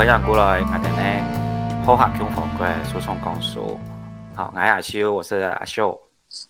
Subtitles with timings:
[0.00, 3.78] 欢迎过来我哋呢好客共房嘅说唱讲述。
[4.34, 6.00] 好，我是阿修，我是阿秀，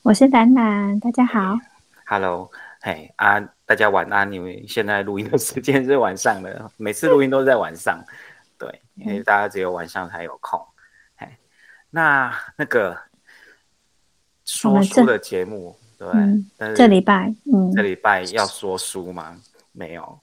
[0.03, 1.59] 我是兰兰，大家好。
[2.07, 2.49] Hello，
[2.81, 4.33] 嘿啊，大家晚安。
[4.33, 8.01] 因为现在录音的时间是晚上的，每次录音都是在晚上。
[8.57, 10.65] 对，因为大家只有晚上才有空。
[11.17, 11.27] 嘿，
[11.91, 12.97] 那那个
[14.45, 16.09] 说书的节目，对，
[16.57, 19.37] 但是这礼拜，嗯，这礼拜要说书吗？
[19.73, 20.21] 没有。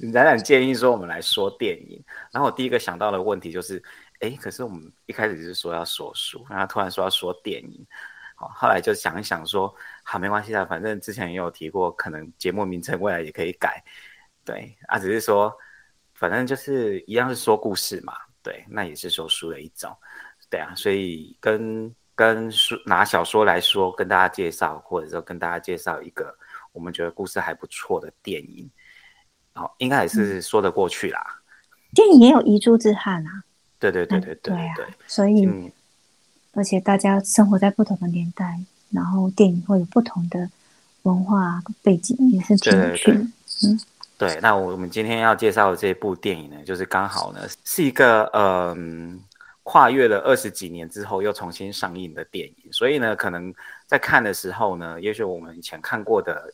[0.00, 3.82] 冉冉建议说我们来说电影，然后我第一个想到的问题就是，
[4.20, 7.86] 哎，可是我们一开始是说要说书，然后突然说要说电影，
[8.34, 13.84] 好，后来就想一想说，好，没关系的，反正之前也有提过，可能节目名称未来也可以改，
[14.42, 15.54] 对，啊，只是说，
[16.14, 19.94] 反正就是一样是说故事嘛，对，那也是说书的一种，
[20.48, 26.34] 对啊，所以跟跟书拿小说来说，跟大家介绍，或者说跟大家介绍一个
[26.72, 28.70] 我们觉得故事还不错的电影。
[29.60, 31.20] 哦，应该也是说得过去啦。
[31.94, 33.44] 电影也有遗珠之憾啊。
[33.78, 34.76] 对对对对对啊！
[35.06, 35.48] 所以，
[36.52, 40.50] 而且大家生活在不同的年代，然后电影会有不同的
[41.04, 43.20] 文化背景，也是挺有趣的。
[43.20, 43.80] 嗯，
[44.18, 44.38] 对。
[44.42, 49.18] 那我们今天要介绍的这部电影呢，就是刚好呢是一个嗯
[49.62, 53.50] 跨越了二十几年之后又重新上映的电影，所以呢，可能
[53.86, 56.52] 在看的时候呢，也许我们以前看过的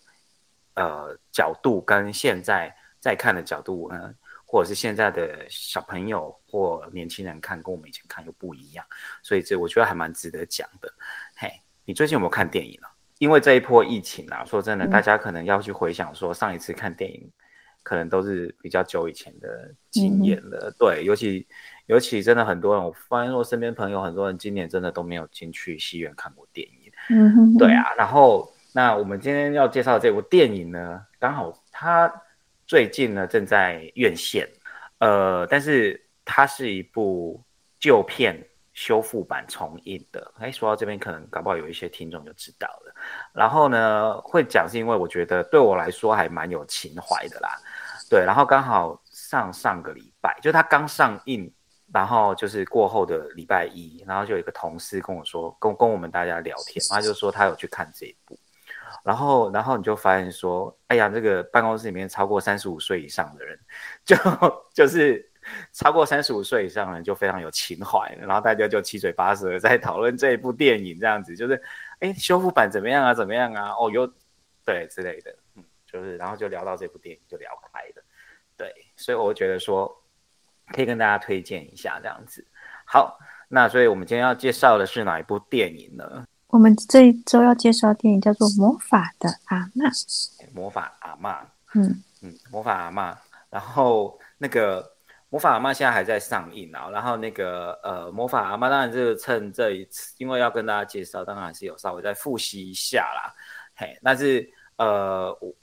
[0.74, 2.72] 呃角度跟现在。
[3.06, 4.12] 在看的角度呢，
[4.44, 8.84] 或者是现在的小朋友或年轻人看，跟我们以前看又不一样，
[9.22, 10.92] 所以这我觉得还蛮值得讲的。
[11.36, 11.48] 嘿，
[11.84, 12.90] 你最近有没有看电影啊？
[13.18, 17.30] 因为这一波疫情啊，说真的，大家可能要去回想说上一次看电影，
[17.84, 20.74] 可能都是比较久以前的经验了。
[20.76, 21.46] 对，尤其
[21.86, 26.92] 尤其真的很多人，我发现我身边朋友很多人今年真的都没有进去戏院看过电影。
[27.10, 27.94] 嗯哼，对啊。
[27.96, 32.12] 然后那我们今天要介绍这部电影呢，刚好它。
[32.66, 34.48] 最近呢，正在院线，
[34.98, 37.40] 呃，但是它是一部
[37.78, 38.36] 旧片
[38.72, 40.32] 修复版重映的。
[40.38, 42.94] 哎，说到这边，可能搞不好有一些听众就知道了。
[43.32, 47.50] 然后呢，会讲是因为我觉得对我来说还蛮有情怀的啦。
[48.10, 51.52] 对，然后刚好上上个礼拜，就它刚上映，
[51.92, 58.36] 然后就是过后的礼拜一，然后就有一个同事跟我说，跟跟我们大家聊天，他就说他有去看这一部。
[59.04, 63.58] 然后，然后你就发现说，哎呀，这个办公室里面超过三十五岁以上的人，
[64.04, 64.16] 就
[64.74, 65.28] 就是
[65.72, 71.62] 超过三十五岁以上的人就非常有情怀，然后大家就七嘴八舌在讨论这一部电影，这样子就是，
[72.00, 73.14] 哎，修复版怎么样啊？
[73.14, 73.74] 怎么样啊？
[73.78, 74.06] 哦，有
[74.64, 78.04] 对之类的，嗯，就是，然后就聊到这部电影就聊开了，
[78.56, 79.90] 对，所以我觉得说
[80.72, 82.44] 可以跟大家推荐一下这样子。
[82.84, 86.24] 好，那所以我们今天要介绍的是哪一部电影呢？
[86.56, 89.90] 我们这一周要介绍电影叫做《魔法的阿妈》。
[90.54, 91.42] 魔法阿妈，
[91.74, 93.14] 嗯嗯，魔法阿妈。
[93.50, 94.90] 然后那个
[95.28, 96.88] 魔法阿妈现在还在上映啊。
[96.88, 103.34] 然后那个呃，魔法阿妈当然是趁这一次，因为要跟大家介绍，当然还是有稍微再复习一下啦。
[103.74, 105.54] 嘿，但是呃，我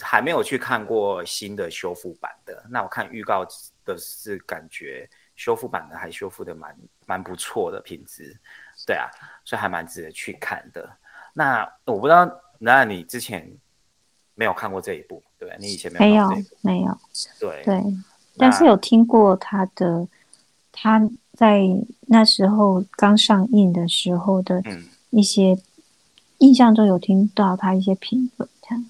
[0.00, 2.64] 还没有去看过新的修复版的。
[2.70, 3.46] 那我看预告
[3.84, 8.34] 的是感觉修复版的还修复的蛮蛮不错的品质。
[8.86, 9.10] 对啊，
[9.44, 10.88] 所以还蛮值得去看的。
[11.34, 12.28] 那我不知道，
[12.58, 13.48] 那你之前
[14.34, 16.28] 没有看过这一部，对你以前没有？
[16.28, 16.98] 没有，没有。
[17.38, 17.82] 对对，
[18.36, 20.06] 但是有听过他的，
[20.72, 21.00] 他
[21.34, 21.62] 在
[22.06, 24.62] 那时候刚上映的时候的
[25.10, 25.56] 一些
[26.38, 28.48] 印象中有听到他一些评论。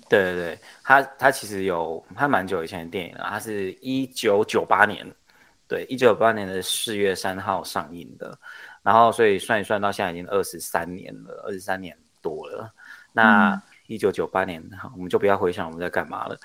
[0.09, 5.07] 对对对，他他其实有他蛮久以前的电影了，他是一九九八年，
[5.69, 8.37] 对，一九九八年的四月三号上映的。
[8.89, 12.73] 然后，所以算一算，到现在已经二十三年了，二十三年多了。
[13.13, 16.39] 那一九九八年，我们就不要回想我们在干嘛了。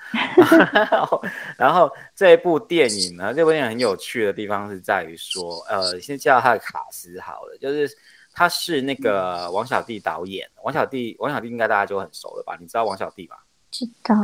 [1.56, 7.90] 然后这一部电影呢，这部电影很有趣的地方是在于说，呃，先介绍他的卡斯好了，就是
[8.34, 12.58] 他是那个王小弟导演，王小弟，王小弟应该大家就很熟了吧？
[12.60, 13.42] 你知道王小弟吧？
[13.70, 14.14] 知道。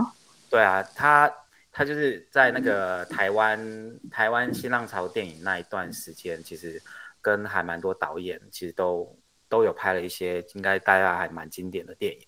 [0.51, 1.33] 对啊，他
[1.73, 6.83] 他就是在那个台湾台湾新浪潮电影那一段时间，其实。
[7.21, 9.19] 跟还蛮多导演其实都
[9.49, 12.21] 都有拍了一些，应该大家还蛮经典的电影。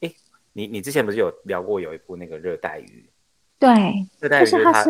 [0.00, 0.14] 哎，
[0.52, 3.08] 你你之前不是有聊过有一部那个热带鱼？
[3.58, 3.70] 对，
[4.18, 4.84] 热带鱼是他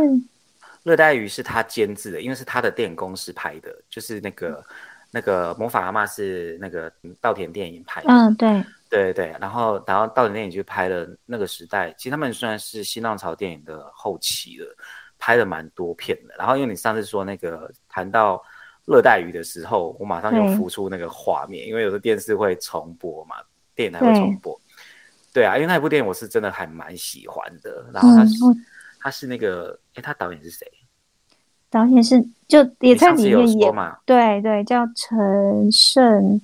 [0.84, 4.64] 热带鱼是他监制的，因为是他的电影公司拍的，就是那个
[5.10, 6.90] 那个魔法阿妈是那个
[7.20, 8.08] 稻田电影拍的。
[8.08, 14.76] 嗯，对，对对然后然后稻田电影就拍了那个时代，其实他们算是新浪潮电影的后期了，
[15.18, 16.34] 拍了蛮多片的。
[16.38, 18.40] 然后因为你上次说那个谈到。
[18.90, 23.36] 热带鱼的时候，我马上就浮出那个画面，因为有时候电视会重播嘛，
[23.76, 24.60] 电影台会重播。
[25.32, 27.86] 对啊，因为那部电影我是真的还蛮喜欢的。
[27.94, 28.34] 然后他是
[28.98, 30.66] 他是那个，哎，他导演是谁？
[31.70, 33.96] 导演是就也在里面演嘛？
[34.04, 36.40] 对对，叫陈胜。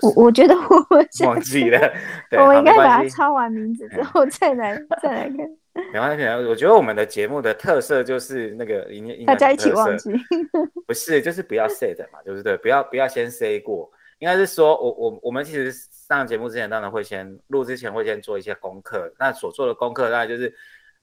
[0.00, 1.78] 我我觉得我忘记了，
[2.32, 5.38] 我应该把它抄完名字之后再来再来看。
[5.92, 8.88] 没关系，我觉得我们的节目的特色就是那个
[9.26, 10.10] 大家一起忘记，
[10.86, 12.56] 不是就是不要 say 的嘛，对不对？
[12.58, 20.54] 不要不要先 say 过，应该是说我我我们其实上节目之前当然会先录之前会先做一些功课，那所做的功课大概就是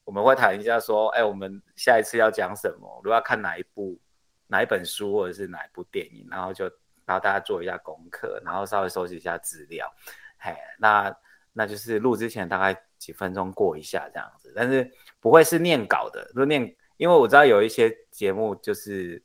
[0.03, 3.99] 我们会谈一下说，哎，我们下一次要讲什么，如果要看哪一部
[4.47, 6.71] 哪一本书或者是哪一部电影，然后就。
[7.03, 9.91] 然后大家做一下功课，然后稍微收集一下资料，
[10.37, 11.13] 嘿，那
[11.51, 14.87] 那就是录之前大概几分钟过一下这样子，但是
[15.19, 16.61] 不会是念稿的，如果念，
[16.97, 19.19] 因为我知道有一些节目就是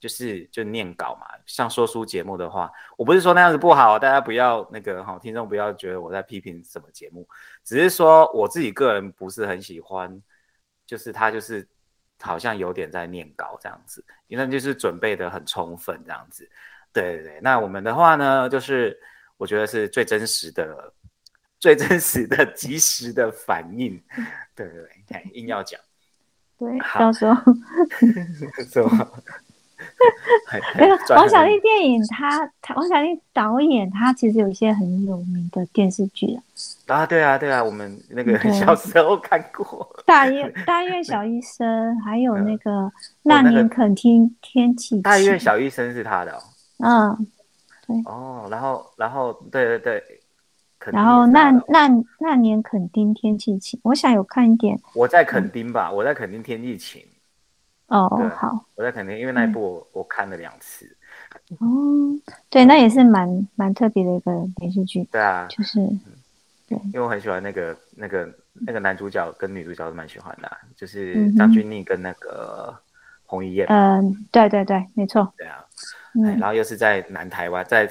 [0.00, 7.24] 就是就念稿嘛，像说书节目的话，我不是说那样子不好，大家不要那个哈，听众不要觉得我在批评什么节目，
[7.62, 10.20] 只是说我自己个人不是很喜欢，
[10.84, 11.64] 就是他就是
[12.20, 16.50] 好像有点在念稿这样子，因为就是准备的很充分这样子。
[16.92, 18.98] 对对对，那我们的话呢，就是
[19.36, 20.92] 我觉得是最真实的、
[21.62, 24.02] 最真实的、及时的反应。
[24.56, 25.80] 对对对，硬要讲，
[26.58, 27.40] 对，到时候
[28.68, 29.08] 什么？
[30.76, 36.36] 没有王小利电影，他他王小利导演，他其实有一些很有名的电视剧
[36.86, 39.64] 啊，对啊对啊，我们那个小时候看过
[40.04, 42.70] 《大院 大院小医生》，还有那个
[43.22, 44.96] 《那年肯听天气》。
[45.02, 46.42] 大院小医生是他的。
[46.78, 47.26] 嗯，
[47.86, 50.20] 对哦，然后，然后，对对对，
[50.90, 51.88] 然后那那
[52.18, 54.80] 那年垦丁天气晴，我想有看一点。
[54.94, 57.04] 我在垦丁吧，我在垦丁天气晴。
[57.88, 60.96] 哦，好，我在垦丁，因为那一部我我看了两次。
[61.58, 61.66] 哦，
[62.48, 65.04] 对，那也是蛮蛮特别的一个连续剧。
[65.12, 65.78] 对啊，就是
[66.66, 72.74] 对，因为我很喜欢那个那个那个男主角跟女主角都蛮喜欢的，就是张钧甯跟那个
[73.26, 73.66] 彭于晏。
[73.68, 75.30] 嗯，对对对，没错。
[75.36, 75.62] 对啊。
[76.38, 77.86] 然后又是在南台湾，在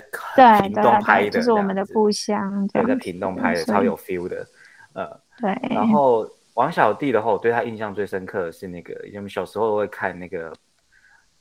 [0.61, 2.67] 屏东拍的，就是我们的故乡。
[2.67, 4.45] 对，在屏东拍的，超有 feel 的。
[4.93, 5.09] 呃，
[5.39, 5.57] 对。
[5.69, 10.53] 然后王小弟的话，我对他印象最深刻的是那个，因为我们小时候会看那个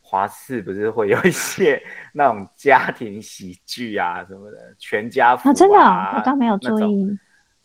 [0.01, 1.83] 华视，不是会有一些
[2.15, 5.53] 那种家庭喜剧啊什么的，全家福啊。
[5.53, 7.19] 真的，我倒没有注意。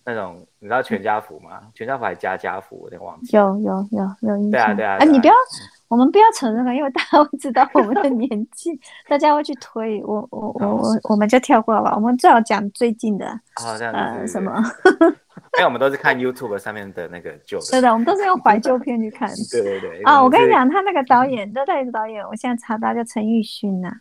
[0.08, 1.62] 那种你知道全家福吗？
[1.74, 3.36] 全家福还是家家福，我有点忘记。
[3.36, 4.52] 有有有有印象。
[4.52, 4.98] 对啊对啊。
[5.00, 5.34] 哎，你不要。
[5.88, 8.72] 我们不要承认了，因为大家 会知道我们的年纪，
[9.08, 11.94] 大家会去推我我我我，我们就跳过吧。
[11.96, 14.52] 我们最好讲最近的啊，这样子什么？
[15.58, 19.30] 因为我们都是看 YouTube 上面的那个旧的，对的，我们都是用怀旧片去看。
[19.52, 20.02] 对对对。
[20.04, 23.92] 啊，我跟你讲，他那个导演，这代理导演，我现在查到叫陈奕迅呐。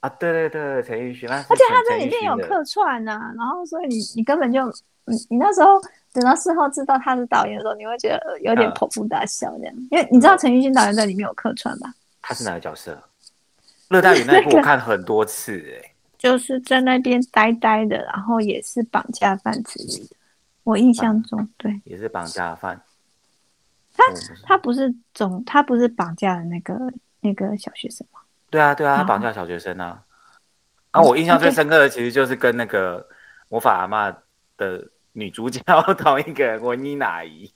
[0.00, 4.64] 啊，对对对，陈奕迅，而且他这里面有客串呐，然后所以你你根本就
[5.04, 5.80] 你你那时候。
[6.12, 11.94] 等到事后知道他是导演的时候，你会觉得有点捧腹大笑这样，因为你知道陈奕迅导演在里面有客串吧？
[12.20, 13.00] 他是哪个角色？
[13.88, 20.16] 热带雨那部我看很多次哎， 就是在那边呆呆的，然后也是绑架犯之类的。
[20.64, 22.80] 我印象中，对，也是绑架犯。
[23.96, 24.04] 他
[24.44, 26.74] 他不是总他不是绑架的那个
[27.20, 28.20] 那个小学生吗？
[28.50, 30.02] 对啊对啊，他绑架小学生啊。
[30.90, 33.06] 啊，我印象最深刻的其实就是跟那个
[33.48, 34.10] 魔法阿妈
[34.56, 34.88] 的。
[35.12, 35.60] 女主角
[35.94, 37.50] 同一个文妮娜姨。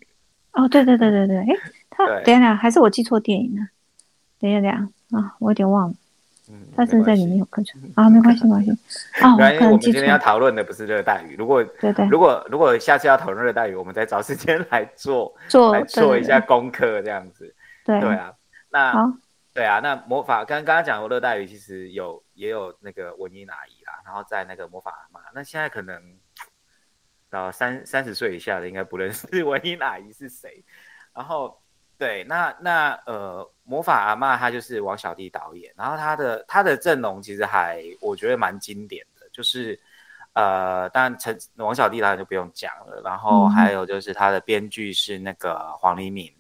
[0.53, 1.47] 哦，对对对对对，哎，
[1.91, 3.67] 他等一下还是我记错电影了？
[4.39, 5.19] 等一下等一下。
[5.19, 5.95] 啊，我有点忘了，
[6.49, 7.83] 嗯，他是在里面有客串？
[7.95, 8.71] 啊，没关系没关系。
[9.21, 18.01] 啊，我们今天要讨论的不是热带雨，如果对对，如果如果下次要讨论热带雨，我们再找时间来做 做来做一下功课这样子，对。
[18.01, 18.33] 对啊，
[18.71, 19.13] 那
[19.53, 26.01] 对啊，那魔法刚刚刚讲过热带雨，其实有也有那个文妮娜姨啦，然后在那个魔法嘛，那现在可能。
[27.35, 30.65] 到三三十岁以下的应该不认识文英阿姨是谁，
[31.13, 31.61] 然后
[31.99, 39.79] 对，那那呃魔法阿妈她就是王小弟导演，然后他的他的阵容其实还我觉得蛮经典的，就是
[40.35, 46.33] 呃当然陈王小弟当然就不用讲了，然后还有就是他的编剧是那个黄黎明，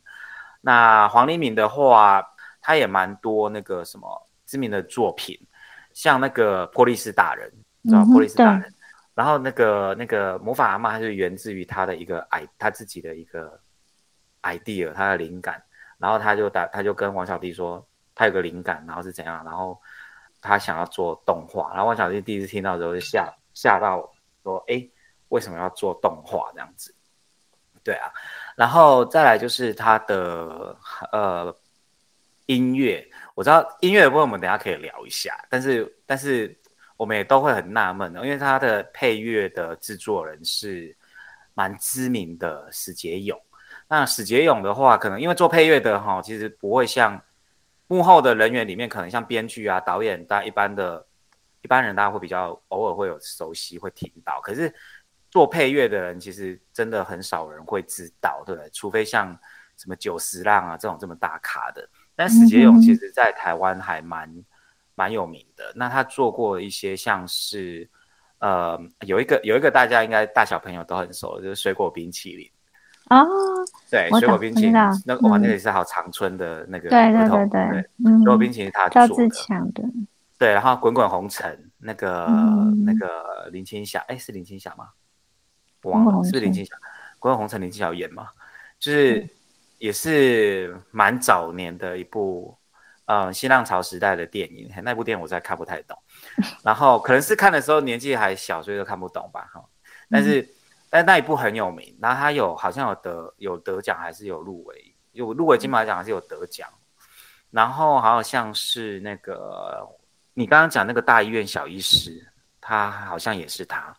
[0.61, 2.25] 那黄黎明的话
[2.61, 5.39] 他也蛮多那个什么知名的作品，
[5.93, 7.51] 像那个波利斯大人，
[7.85, 8.73] 知道波利斯大人。
[9.14, 13.61] 然后那个那个魔法阿妈，它是源自于他的一个 i 他自己的一个
[14.42, 15.62] idea，他的灵感。
[15.97, 19.80] 然后他就打，他就跟王小弟说，他有个灵感，然后是怎样，然后
[20.40, 21.71] 他想要做动画。
[21.71, 24.87] 然后王小弟第一次听到之后就吓吓到，说：“哎，
[25.28, 26.92] 为什么要做动画这样子？”
[27.85, 28.11] 对啊，
[28.56, 30.76] 然后再来就是他的
[31.12, 31.56] 呃
[32.47, 36.54] 音乐，我知道音乐的部分我们等下可以聊一下，但是但是。
[36.97, 40.97] 我们也都会很纳闷的，因为他的配乐的制作人是
[41.55, 43.41] 蛮知名的史杰勇。
[43.89, 47.21] 那史杰勇的话，可能因为做配乐的哈，其实不会像
[47.87, 51.05] 幕后的人员里面，可能像编剧啊、导演，大家一般的
[51.63, 54.41] 一般人，大家会比较偶尔会有熟悉，会听到。
[54.41, 54.73] 可是
[55.31, 58.71] 做配乐的人，其实真的很少人会知道，对不对？
[58.71, 59.37] 除非像
[59.77, 61.87] 什么九十浪啊这种这么大咖的。
[62.17, 64.33] 但史杰勇其实在台湾还蛮
[64.95, 65.73] 蛮有名的。
[65.75, 67.89] 那他做过一些像是
[68.39, 72.51] 呃有一个有一个大家应该大小朋友都很熟，就是水果冰淇淋。
[73.11, 73.27] 哦，
[73.91, 74.73] 对，水果冰淇淋，
[75.05, 79.29] 那哇，那个是好长春的那个，对对对对，水果冰淇淋他做的，
[79.75, 79.83] 的，
[80.39, 82.27] 对，然后滚滚红尘，那个
[82.87, 84.89] 那个林青霞，哎，是林青霞吗？
[85.83, 86.75] 忘了，是不是林青霞？
[87.19, 88.29] 滚滚红尘林青霞演吗？
[88.79, 89.29] 就是
[89.77, 92.57] 也是蛮早年的一部，
[93.07, 95.97] 呃，新浪潮时代的电影，那部电影我实在看不太懂，
[96.63, 99.65] 然后可能是看的时候年纪还小，所以都看不懂吧，哈，
[100.11, 100.49] 但是。
[100.91, 106.69] 但那一部很有名，然后他有好像有得有得奖，还是有入围，有入围金马奖还是有得奖。
[107.51, 109.85] 然后好像是那个
[110.35, 112.25] 你刚刚讲那个大医院小医师，
[112.61, 113.93] 他好像也是他。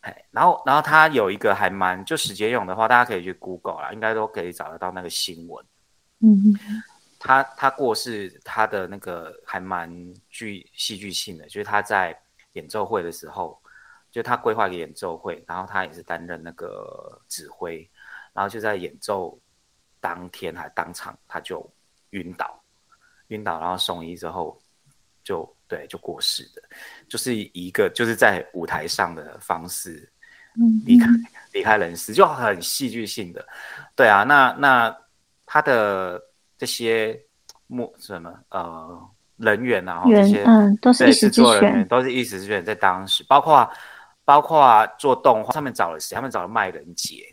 [0.00, 5.64] 哎，然后然后他有一个还蛮就史杰勇的话，大家可以去 Google 啦，应该都可以找得到那个新闻。
[6.20, 6.52] 嗯，
[7.22, 9.90] 他他过世，他的那个还蛮
[10.28, 12.14] 具戏剧性的，就是他在
[12.52, 13.58] 演奏会的时候。
[14.12, 17.90] 就他规划一个演奏会，然后他也是担任那个指挥，
[18.34, 19.40] 然后就在演奏
[20.00, 21.66] 当天还当场他就
[22.10, 22.62] 晕倒，
[23.28, 24.60] 晕倒，然后送医之后
[25.24, 26.62] 就对就过世的，
[27.08, 30.06] 就是一个就是在舞台上的方式
[30.84, 31.06] 离开
[31.54, 33.48] 离开人世，就很戏剧性的，
[33.96, 34.94] 对啊，那那
[35.46, 36.22] 他的
[36.62, 37.20] 这些
[37.66, 43.68] 幕什么呃人员啊，这些嗯都是制作人员都是一时之选，在当时包括。
[44.24, 46.14] 包括做动画，他们找了谁？
[46.14, 47.24] 他们找了麦仁杰。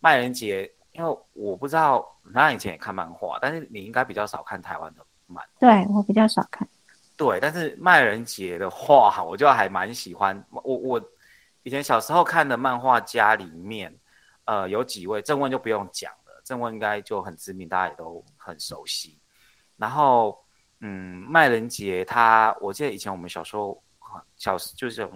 [0.00, 5.42] 麦仁杰，因为我不知道，他以前也看漫画，但是你应该比较少看台湾的漫。
[5.60, 6.66] 对我比较少看。
[7.16, 10.44] 对，但是麦仁杰的画，我就还蛮喜欢。
[10.50, 11.00] 我我
[11.62, 13.94] 以前小时候看的漫画家里面，
[14.44, 16.21] 呃，有几位，正问就不用讲了，
[16.52, 19.18] 正问应该就很知名，大家也都很熟悉。
[19.76, 20.44] 然后，
[20.80, 23.82] 嗯，麦仁杰他，我记得以前我们小时候，
[24.36, 25.10] 小时就是。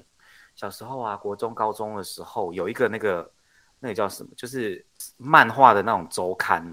[0.57, 3.31] 小时候啊，国中、高中的时候，有一个那个
[3.79, 4.83] 那个叫什么，就是
[5.19, 6.65] 漫画的那种周刊，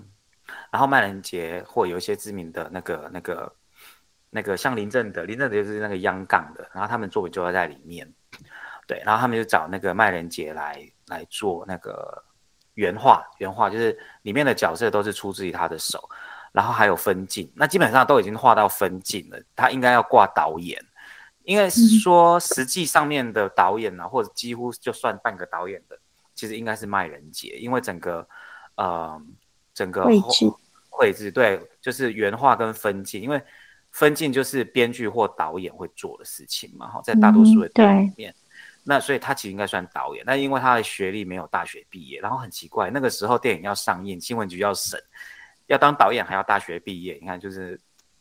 [0.71, 3.53] 然后麦人杰或有一些知名的那个、那个、
[4.29, 8.09] 那个，像林正德，林正德就是那个央杠的，然后他们作品就会在里面，
[8.87, 12.23] 对，然后他们就找那个麦人杰来来做那个
[12.75, 16.09] 原画，原画就是里面的角色都是出自于他的手，
[16.51, 20.83] 然后还有分镜，那基本上都已经画到分镜了，他应该要挂导演。
[21.45, 25.99] 应该是说，实际上面的导演呢，或者几乎就算半个导演的，
[26.33, 28.25] 其实应该是麦人杰，因为整个，
[28.75, 29.21] 呃，
[29.73, 30.45] 整个绘制，
[30.89, 33.43] 绘制对，就是原画跟分镜，因为
[33.91, 38.33] 分镜就是编剧或导演会做的事情嘛，哈，在大多数的电影里面，
[38.83, 44.99] 那所以他其实应该算导演，但因为他的学历没有大学毕业，然后很奇怪，那个时候电影要上映，新闻局要审，
[45.67, 47.79] 要当导演还要大学毕业，你看就是。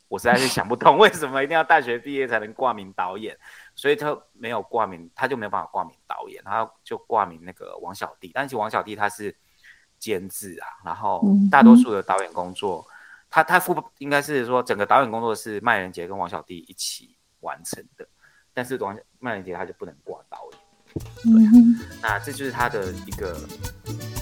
[0.09, 3.35] 我实在是想不通， 为什么一定要大学毕业才能挂名导演？
[3.75, 8.31] 所以他没有挂名，他就没有办法挂名导演，他就挂名那个王小弟。
[8.35, 9.35] 但是王小弟他是
[9.99, 12.87] 监制啊，然后大多数的导演工作，
[13.31, 18.07] 他他副应该是说整个导演工作是麦仁杰跟王小弟一起完成的，
[18.55, 20.39] 但是多少慢一点他就不能挂到
[21.23, 21.51] 对呀
[22.03, 23.37] 那这就是他的一个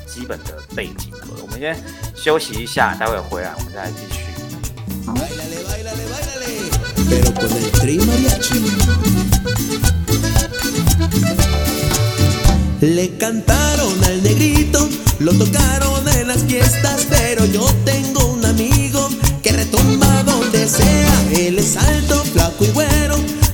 [0.07, 1.77] 基本的背景我们先
[2.15, 4.21] 休息一下待会回来我们再来继续。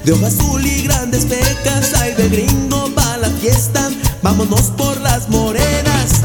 [0.06, 1.92] De ojos azul y grandes pecas.
[2.00, 3.90] Ay, de gringo va la fiesta,
[4.22, 6.22] vámonos por las morenas.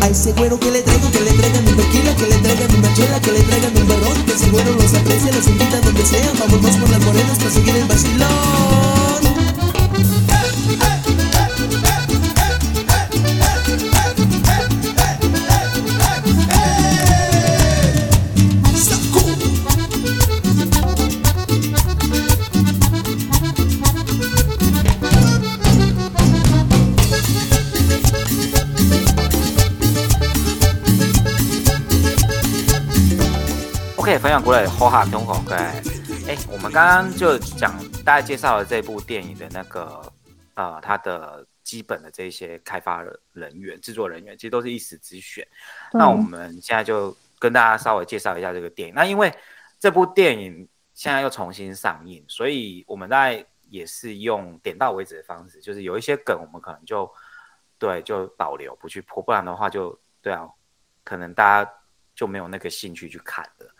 [0.00, 2.94] A ese güero que le traigo, que le traigan un tequila, que le traigan una
[2.94, 6.32] chela, que le traigan un barrón, que ese güero los aprecia, los invita donde sea,
[6.38, 8.55] vámonos por las morenas para seguir el vacilón.
[34.06, 35.56] OK，分享过来好哈，中口对。
[36.28, 40.00] 哎，我们刚刚就讲大家介绍了这部电影的那个
[40.54, 45.44] 呃，它的基本的这些开发人员、制作人员，其实都是一时之选。
[45.92, 48.94] 那我们现在就跟大家稍微介绍一下这个电影。
[48.94, 49.34] 那因为
[49.80, 57.12] 这部电影现在又重新上映，所以我们在也是用点到为止的方式，就是有一些梗我们可能就
[57.76, 60.48] 对就保留不去破，不然的话就对啊，
[61.02, 61.72] 可能大家
[62.14, 63.72] 就没有那个兴趣去看了。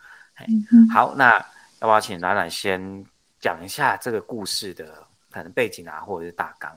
[0.93, 1.35] 好，那
[1.81, 3.05] 要不要请冉冉先
[3.41, 6.71] 讲一下这个故事的可能背景啊，或者是大纲？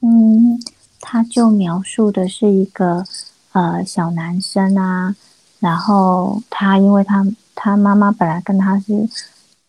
[0.00, 0.58] 嗯，
[1.00, 3.04] 他就描述的是一个
[3.52, 5.14] 呃小男生啊，
[5.60, 9.08] 然后他因为他他妈妈本来跟他是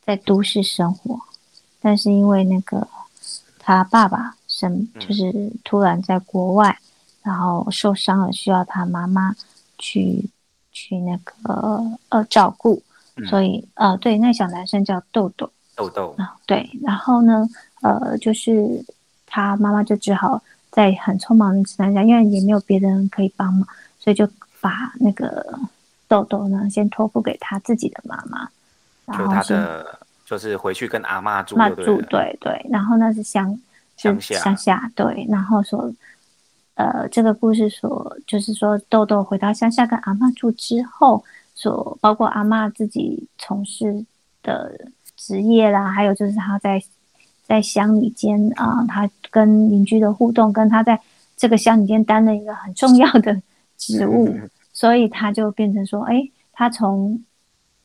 [0.06, 1.20] 在都市生活，
[1.80, 2.88] 但是因为那个
[3.60, 6.80] 他爸爸生就是突然在国外，
[7.22, 9.36] 然后受伤了，需要他妈妈
[9.78, 10.30] 去
[10.72, 12.84] 去那个呃照顾。
[13.26, 17.50] 所以，呃，对，那小男生叫豆豆，豆豆啊，对，然后呢，
[17.82, 18.86] 呃，就是
[19.26, 23.68] 他妈妈就只好在很匆忙的情况下，因为也没有别人可以帮忙，
[24.00, 24.30] 所以就
[24.62, 25.58] 把那个
[26.08, 28.48] 豆豆呢先托付给他自己的妈妈，
[29.06, 33.60] 然后他的就是回去跟阿妈住，住，对对，然后那是乡
[33.96, 35.92] 乡下乡下，对，然后说，
[36.76, 41.24] 呃，这个故事说就是说豆豆回到乡下跟阿妈住之后。
[41.60, 44.06] 所包括阿妈自己从事
[44.44, 44.80] 的
[45.16, 46.80] 职业啦，还有就是他在
[47.48, 51.02] 在乡里间啊，他跟邻居的互动，跟他在
[51.36, 53.42] 这个乡里间担任一个很重要的
[53.76, 54.32] 职 务，
[54.72, 56.22] 所以他就变成说，哎，
[56.54, 57.20] 他从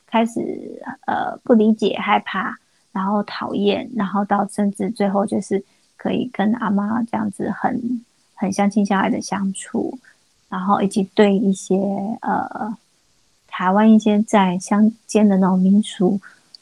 [0.05, 2.55] 开始呃不理解、害怕，
[2.93, 5.65] 然后讨厌，然后到甚至最后就是
[5.97, 9.99] 可以跟阿妈这样子很很相亲相爱的相处，
[10.51, 11.79] 然后以及对一些
[12.21, 12.77] 呃。
[13.55, 16.19] 台湾一些在乡间的那种民俗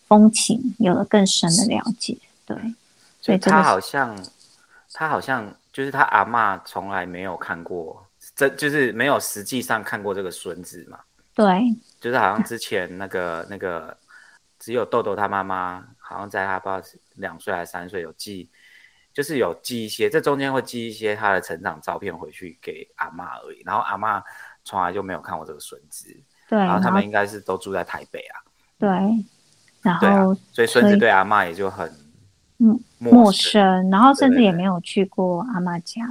[0.08, 2.56] 风情有了更深的了解，对，
[3.20, 4.18] 所以他好像
[4.92, 10.98] 他好像就是他阿妈从来没有看过，这就是没有实际上看过这个孙子嘛，
[11.32, 11.62] 对，
[12.00, 13.96] 就是好像之前那个那个
[14.58, 16.82] 只有豆豆他妈妈好像在他不知道
[17.14, 18.50] 两岁还是三岁有寄，
[19.14, 24.20] 就是有寄一些，这中间会寄一些他的成长照片回去给阿妈而已，然后阿妈
[24.64, 26.12] 从来就没有看过这个孙子。
[26.50, 28.42] 对，然后他们应该是都住在台北啊。
[28.76, 28.88] 对，
[29.82, 31.88] 然后所以孙子对阿妈也就很
[32.58, 36.04] 嗯陌生，然后甚至也没有去过阿妈家。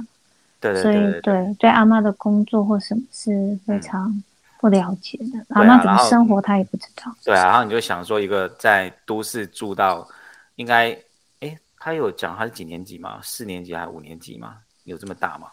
[0.58, 0.82] 对对对。
[0.82, 4.22] 所以对对阿妈的工作或什么是非常
[4.58, 7.14] 不了解的，阿妈怎么生活他也不知道。
[7.22, 10.08] 对啊，然后你就想说一个在都市住到
[10.54, 10.96] 应该
[11.40, 13.20] 哎，他有讲他是几年级吗？
[13.22, 14.56] 四年级还是五年级吗？
[14.84, 15.48] 有这么大吗？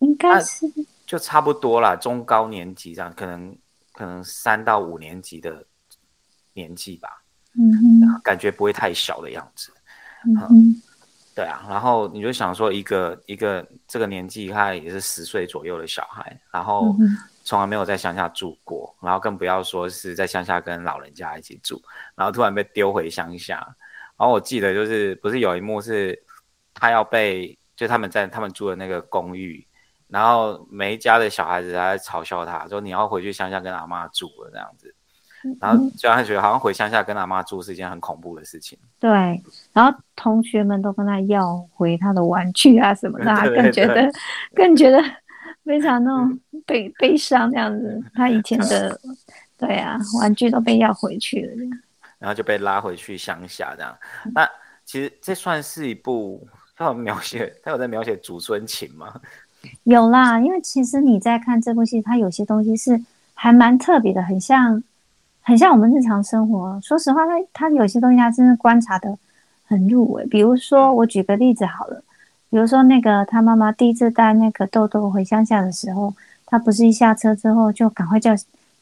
[0.00, 0.66] 应该是
[1.06, 3.54] 就差不多啦，中高年级这样可能。
[3.92, 5.64] 可能三到五年级的
[6.54, 7.22] 年纪吧，
[7.58, 9.72] 嗯感觉不会太小的样子，
[10.26, 10.74] 嗯
[11.34, 16.94] 对啊，然后你就想说一个一个这个年纪，他也是十岁左右的小孩，然后
[17.42, 21.80] 从来没有在乡下住过，然后更不要说是在乡下跟老人家一起住，
[22.14, 23.56] 然后突然被丢回乡下，
[24.18, 26.22] 然后我记得就是不是有一幕是
[26.74, 29.66] 他要被就他们在他们住的那个公寓。
[30.12, 34.94] 然后每一家的小孩子还在嘲笑他，说你要回去乡下跟阿妈住了这样子，
[35.58, 38.78] 然后就让他觉得好像回乡下跟阿妈住是一件很恐怖的事情。
[39.00, 39.10] 对，
[39.72, 44.12] 然后同学们都跟他要回他的玩具啊什么的， 他更觉得
[44.54, 45.02] 更觉得
[45.64, 47.98] 非常那种悲悲伤这样子。
[48.14, 49.00] 他以前的
[49.56, 51.54] 对啊，玩具都被要回去了，
[52.18, 53.96] 然后就被拉回去乡下这样。
[54.34, 54.46] 那
[54.84, 56.46] 其实这算是一部
[56.76, 59.20] 他有描写，他有在描写祖孙情吗？
[59.84, 63.00] 有啦，因为其实你在看这部戏，它有些东西是
[63.34, 64.82] 还蛮特别的，很像，
[65.40, 66.80] 很像我们日常生活。
[66.82, 69.18] 说实话，它它有些东西，它真的观察的
[69.66, 70.24] 很入微。
[70.26, 72.02] 比如说，我举个例子好了，
[72.50, 76.14] 比如说那个他妈妈第一次带那个豆豆回乡下的时候，
[76.46, 78.32] 他不是一下车之后就赶快叫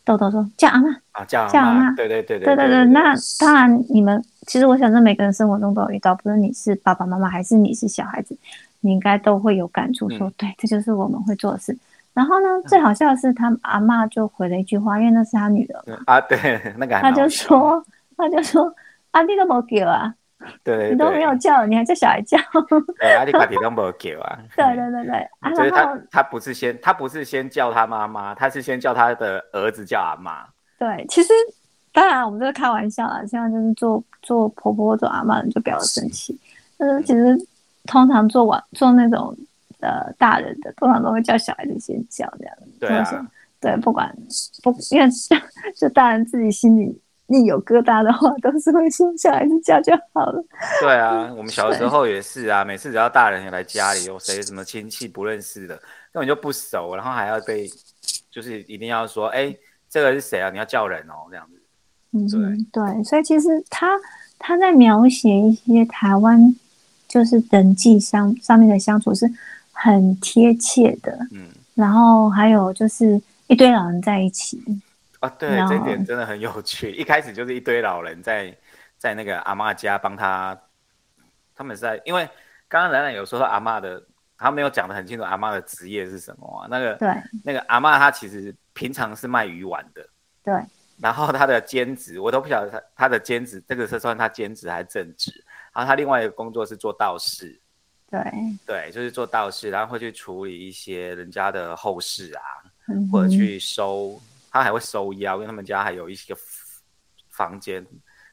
[0.05, 2.85] 豆豆说叫阿妈啊，叫阿妈，对对对对对对。
[2.87, 8.37] 那当然，你们其实我想说，每个人生活中都有遇到，不论你是爸爸妈妈还是你是小孩子。
[8.81, 11.77] 你应该都会有感触，说对，这就是我们会做的事。
[12.13, 15.99] 然后呢，最好笑的是，他阿妈就回了一句话，因为那是他女儿嘛。
[16.07, 16.39] 啊，对，
[16.77, 17.83] 那个他就说，
[18.17, 18.75] 他就说，
[19.13, 20.13] 阿弟都没叫啊，
[20.65, 22.37] 对，你都没有叫，你还叫小孩叫。
[23.17, 24.39] 阿弟爸弟都没叫啊。
[24.57, 25.55] 对对对对。
[25.55, 30.45] 所以他他不是先他不是先叫他妈妈，他是先叫他的儿子叫阿妈。
[30.79, 31.33] 对，其实
[31.93, 36.37] 当然我们这是开玩笑啊，现在就是做做婆婆做阿妈，的就不要生气。
[36.77, 37.39] 但是其实。
[37.91, 39.37] 通常做完做那种
[39.81, 42.71] 呃大人的，通常都会叫小孩子先叫这样子。
[42.79, 44.17] 对啊，对，不管
[44.63, 45.09] 不因为
[45.77, 50.45] 就大人自己心里一有疙瘩的话，都是会说小孩子叫就好了。
[50.81, 55.75] 对啊，我们小时候也是啊，每次只要大人来家里，有谁什么亲戚不认识的，
[56.13, 57.69] 根本就不熟，然后还要被
[58.31, 59.53] 就是一定要说，哎，
[59.89, 60.51] 这个是谁啊？
[60.51, 61.61] 你要叫人哦，这样子。
[62.13, 63.89] 嗯，对，所以其实他
[64.39, 66.55] 他在描写一些台湾
[67.11, 69.29] 就是人际相上面的相处是
[69.73, 74.63] 很贴切的，嗯，然后还有就是一堆老人在一起。
[75.19, 76.93] 啊，对，这点真的很有趣。
[76.93, 78.57] 一开始就是一堆老人在
[78.97, 80.57] 在那个阿妈家帮他，
[81.57, 82.25] 他们在，因为
[82.69, 84.01] 刚刚冉冉有说到阿妈的，
[84.39, 86.69] 他没有讲的很清楚，阿妈的职业是什么啊？
[86.71, 87.13] 那个，对，
[87.45, 90.07] 那个阿妈她其实平常是卖鱼丸的，
[90.45, 90.55] 对，
[91.01, 95.33] 然后她的兼职我都不晓得她她的兼职这个是算她兼职还是正职？
[95.81, 97.59] 然后他另外一个工作是做道士，
[98.11, 98.21] 对，
[98.67, 102.43] 对，就是做道士，然后会去处理一些人家的后事啊，
[103.11, 104.21] 或者去收。
[104.53, 106.35] 他还会收腰，因为他们家还有一些
[107.29, 107.87] 房间、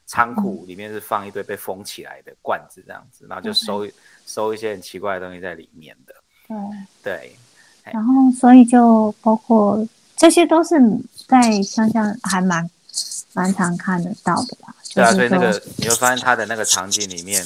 [0.04, 3.86] 仓库，里面是放一堆被封起来的罐子，这样子，然后就收
[4.26, 6.14] 收一些很奇怪的东西在里面的。
[6.48, 7.36] 对，
[7.84, 7.92] 对。
[7.92, 10.74] 然后，所以就包括这些都是
[11.28, 12.68] 在乡下还蛮
[13.32, 14.74] 蛮常看得到的吧？
[14.94, 17.44] 对啊，所以那个你会发现他的那个场景里面，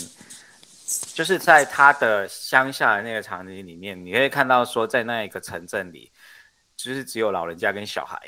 [1.14, 6.10] 就是在他的乡下的那个场景里面，你可以看到说，在那一个城镇里，
[6.76, 8.18] 就是只有老人家跟小孩。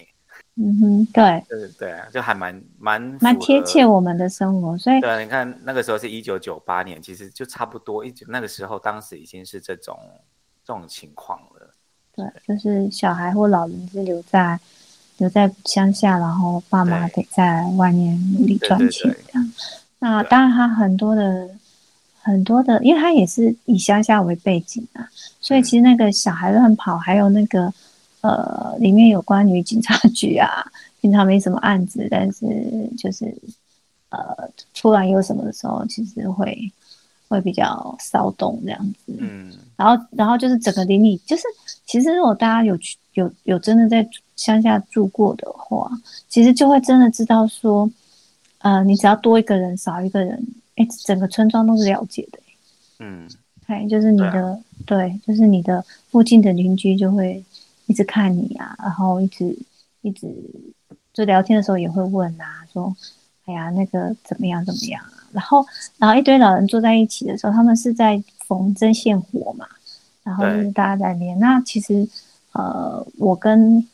[0.56, 9.98] 嗯哼，对，对对啊，就还蛮蛮蛮贴切我们的生活，所以对啊，你看那个时候是一九九八年，其实就差不多一九那个时候，当时已经是这种
[10.64, 11.74] 这种情况了。
[12.14, 14.58] 对，就是小孩或老人是留在
[15.18, 19.52] 留在乡下，然后爸妈得在外面努力赚钱这样。
[19.98, 21.48] 那当然，他很多的
[22.20, 25.08] 很多的，因为他也是以乡下为背景啊，
[25.40, 27.72] 所以其实那个小孩乱跑，还有那个。
[28.24, 30.48] 呃，里面有关于警察局啊，
[31.02, 32.46] 平常没什么案子，但是
[32.96, 33.26] 就是
[34.08, 34.18] 呃，
[34.72, 36.58] 突然有什么的时候，其实会
[37.28, 39.14] 会比较骚动这样子。
[39.18, 41.42] 嗯，然后然后就是整个邻里，就是
[41.84, 44.02] 其实如果大家有去有有真的在
[44.36, 45.90] 乡下住过的话，
[46.28, 47.90] 其实就会真的知道说，
[48.58, 52.38] 呃，你只要多一个人少一个人，哎，整个村庄都是了解的。
[53.00, 53.28] 嗯，
[53.66, 57.44] 哎，就是你的对，就是你的附近的邻居就会。
[57.86, 59.54] 一直看你啊，然后一直
[60.00, 60.26] 一直
[61.12, 62.96] 就聊天的时候也会问啊，说，
[63.44, 65.12] 哎呀，那个怎么样怎么样啊？
[65.32, 65.62] 然后
[65.98, 69.66] 然后一堆老人坐在一起的时候，他们是在缝针线活嘛，
[70.22, 71.38] 然后就是大家在练。
[71.38, 72.08] 那其实
[72.52, 73.86] 呃，我跟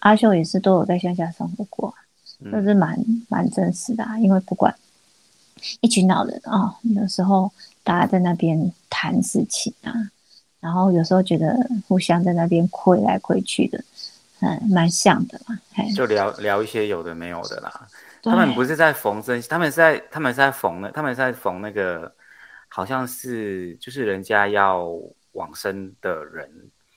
[0.00, 1.94] 阿秀也是都有在乡下生活过，
[2.52, 4.74] 就是蛮蛮真实的，啊，因为不管
[5.80, 7.50] 一群老人啊，有时候
[7.82, 9.92] 大家在那边谈事情啊。
[10.60, 11.56] 然后有时候觉得
[11.86, 13.78] 互相在那边亏来亏去的，
[14.40, 15.56] 嗯，蛮像的嘛。
[15.94, 17.88] 就聊聊一些有的没有的啦。
[18.24, 22.12] 他们不是在缝针，他们是在他们是在缝那他们是在缝那个，
[22.66, 24.88] 好像是就是人家要
[25.32, 26.50] 往生的人，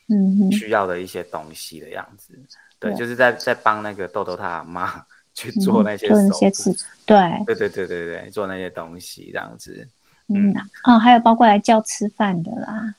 [0.08, 2.34] 嗯，需要的一些东西的样子。
[2.82, 9.88] 对，就是在在帮那个豆豆他妈 去做那些做那些事，对，对对对对对，做那些东西这样子。
[10.28, 12.96] 嗯，哦，还有包括来叫吃饭的啦。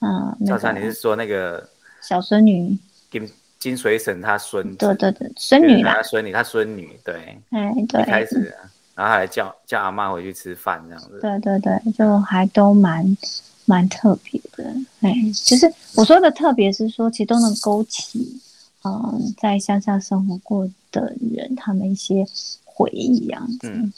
[0.00, 1.66] 嗯，赵三，你是说那个
[2.02, 2.76] 小孙女
[3.10, 4.76] 金金水婶她孙子？
[4.76, 8.54] 对对对，孙女啦，孙女，他孙女，对，哎，对，开始，
[8.94, 11.18] 然后还叫叫阿妈回去吃饭这样子。
[11.20, 13.16] 对对对，就还都蛮
[13.64, 14.64] 蛮特别的，
[15.00, 15.14] 哎，
[15.44, 18.40] 就是我说的特别是说，其实都能勾起，
[18.86, 22.24] 嗯，在乡下生活过的人他们一些
[22.64, 23.68] 回忆样子。
[23.68, 23.92] 嗯，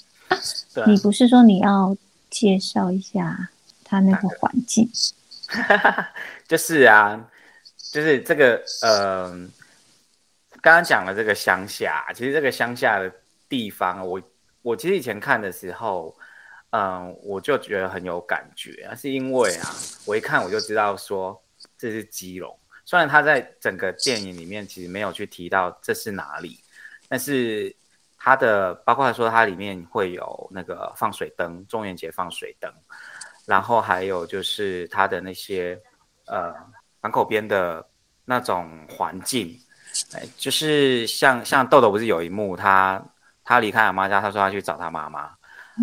[0.86, 1.96] 你不是说你要
[2.30, 3.50] 介绍一下
[3.84, 4.88] 他那个 环境？
[6.48, 7.30] 就是啊，
[7.92, 9.30] 就是这个呃，
[10.60, 13.10] 刚刚讲了这个乡下，其实这个乡下的
[13.48, 14.20] 地方，我
[14.62, 16.14] 我其实以前看的时候，
[16.70, 19.74] 嗯，我就觉得很有感觉，是因为啊，
[20.04, 21.40] 我一看我就知道说
[21.78, 22.54] 这是基隆，
[22.88, 26.58] 虽然他在整个电影里面其实没有去提到这是哪里，
[27.06, 27.76] 但是
[28.16, 32.72] 他的包括说它里面会有那个放水灯，中元节放水灯。
[33.44, 35.78] 然后还有就是他的那些，
[36.28, 36.54] 呃，
[37.02, 37.86] 港口边的
[38.24, 39.54] 那种环境，
[40.14, 43.04] 哎，就是像像豆豆不是有一幕，他
[43.44, 45.30] 他离开阿妈家，他说他去找他妈妈，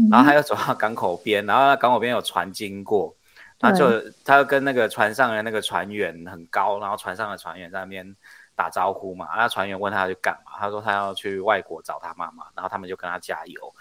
[0.10, 3.15] 然后他又走到港口边，然后港口边有船经过，
[3.60, 8.16] 他就他跟那个船上的那个船员很高，然后船上的船员在那边
[8.56, 13.74] 打招呼嘛，那船员问他要去干嘛，他说他要去外国找他妈妈，然后他们就跟他加油，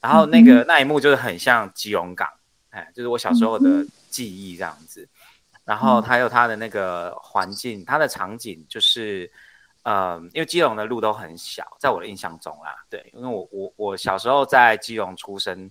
[0.00, 2.28] 然后那个那一幕就是很像基隆港。
[2.70, 5.08] 哎，就是我小时候的记忆这样子，
[5.64, 9.32] 然后还有他的那个环境，他的场景就是，
[9.84, 15.70] 呃，因为基隆的路都很小，在我的印象中啦，对，因为我我我小时候在基隆出生，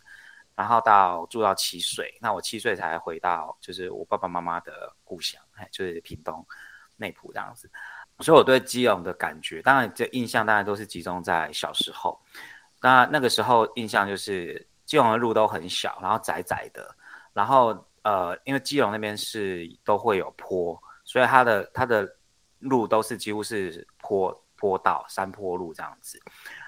[0.57, 6.43] 然后到住到七岁，那我七岁才回到就是我爸爸妈妈的故乡，哎，就是屏东
[6.95, 7.69] 内埔这样子，
[8.21, 12.19] 所以我对基隆的感觉，当然这印象当然都是集中在小时候。
[12.81, 16.89] 那那个时候印象就是基隆的路都很小，然后窄窄的，
[17.33, 22.11] 然后呃，因为基隆那边是都会有坡，所以它的它的
[22.57, 26.19] 路都是几乎是坡坡道、山坡路这样子，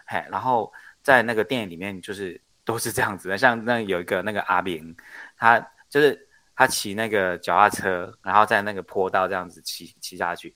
[0.06, 0.72] 嘿，然后
[1.02, 4.96] 在那个电影里面就是都是这样子的，像那有一个那个阿明，
[5.38, 10.54] 他就是他骑那个脚踏车，然后在那个坡道这样子骑骑下去，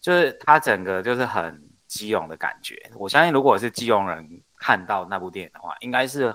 [0.00, 2.90] 就是他整个就是很基隆的感觉。
[2.96, 4.42] 我相信如果是基隆人。
[4.64, 6.32] 看到那部电影的话，应该是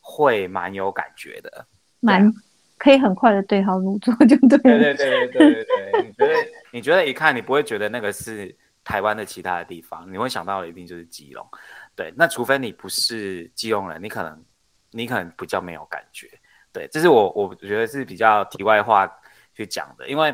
[0.00, 1.64] 会蛮有感觉的，
[2.00, 2.28] 蛮
[2.76, 4.58] 可以很快的对号入座，就对。
[4.58, 6.02] 对对对对对对对。
[6.02, 6.34] 你觉得
[6.72, 11.48] 你觉得一看你不会觉得那个是台湾的其他的地方，你会想到的一定就是基隆。
[11.94, 14.44] 对，那除非你不是基隆人，你可能
[14.90, 16.28] 你可能比较没有感觉。
[16.72, 19.10] 对，这是我我觉得是比较题外话
[19.54, 20.28] 去讲的，因为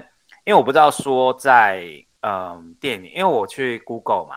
[0.45, 1.85] 因为我不知道说在
[2.21, 4.37] 嗯电影，因为我去 Google 嘛，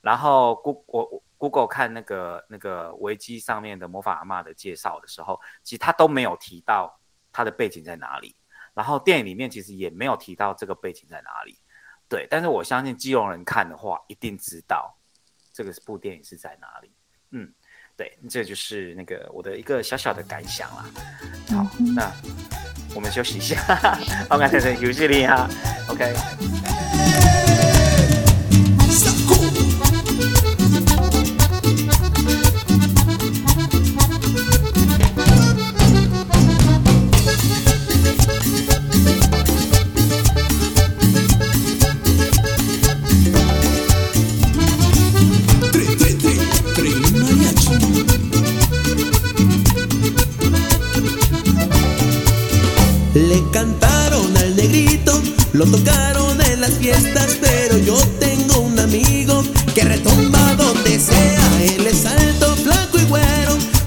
[0.00, 1.22] 然后 Google 我。
[1.38, 6.98] Google 看那个那个维基上面的魔法阿妈的介绍的时候，其实他都没有提到
[7.30, 8.34] 他的背景在哪里，
[8.72, 11.58] 然后电影里面其实也没有提到这个背景在哪里。
[12.08, 14.96] 对，但是我相信基隆人看的话，一定知道
[15.52, 16.90] 这个部电影是在哪里。
[17.32, 17.52] 嗯，
[17.96, 20.84] 对，这就是那个我的一个小小的感想啦。
[21.50, 22.12] 好，那
[22.94, 23.56] 我们休息一下，
[24.28, 25.48] 我们看看游戏里啊
[25.88, 26.14] ，OK。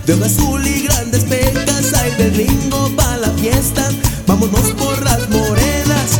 [0.09, 1.93] Güero, de un azul y grandes pecas.
[1.93, 3.89] Hay del gringo pa' la fiesta,
[4.27, 6.19] vámonos por las morenas.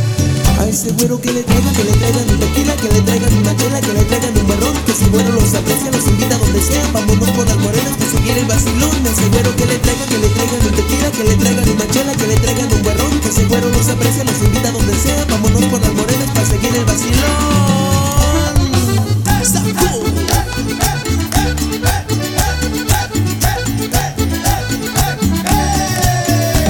[0.58, 3.56] A ese güero que le traigan, que le traigan un tequila, que le traigan una
[3.56, 4.74] chela, que le traigan un barrón.
[4.86, 6.86] Que si bueno los aprecia, los invita donde sea.
[6.92, 9.06] Vámonos por las morenas, que seguir el vacilón.
[9.06, 11.86] A ese güero que le traigan, que le traigan un tequila, que le traigan una
[11.90, 13.20] chela, que le traigan un barrón.
[13.20, 15.24] Que si bueno los aprecia, los invita donde sea.
[15.30, 17.69] Vámonos por las morenas para seguir el vacilón.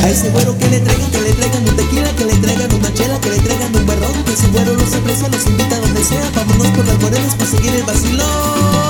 [0.02, 2.94] A ese güero que le traigan, que le traigan un tequila, que le traigan una
[2.94, 4.24] chela, que le traigan un berrón.
[4.24, 6.30] Que ese güero los aprecia, los invita a donde sea.
[6.34, 8.80] Vámonos por las morenas para seguir el vacilón.